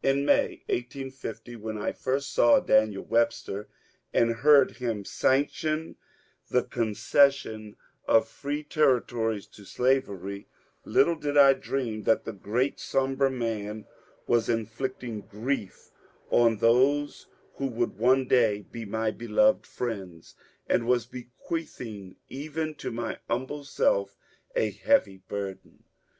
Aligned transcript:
In 0.00 0.24
May, 0.24 0.62
1850, 0.68 1.56
when 1.56 1.76
I 1.76 1.90
first 1.90 2.32
saw 2.32 2.60
Daniel 2.60 3.02
Webster 3.02 3.66
and 4.14 4.30
heard 4.32 4.68
226 4.76 5.24
MONCURE 5.24 5.42
DANIEL 5.42 5.42
CONWAY 5.42 5.88
him 5.88 5.94
sanction 5.96 5.96
the 6.60 6.62
concession 6.62 7.76
of 8.06 8.28
free 8.28 8.62
territories 8.62 9.48
to 9.48 9.64
slavery, 9.64 10.46
little 10.84 11.16
did 11.16 11.36
I 11.36 11.54
dream 11.54 12.04
that 12.04 12.24
the 12.24 12.32
great 12.32 12.78
sombre 12.78 13.28
man 13.28 13.86
was 14.28 14.48
inflicting 14.48 15.22
grief 15.22 15.90
on 16.30 16.58
those 16.58 17.26
who 17.54 17.66
would 17.66 17.98
one 17.98 18.28
day 18.28 18.64
be 18.70 18.84
my 18.84 19.10
beloved 19.10 19.66
friends, 19.66 20.36
and 20.68 20.86
was 20.86 21.06
bequeathing 21.06 22.14
even 22.28 22.76
to 22.76 22.92
my 22.92 23.18
humble 23.28 23.64
self 23.64 24.16
a 24.54 24.70
heavy 24.70 25.16
burden. 25.26 25.82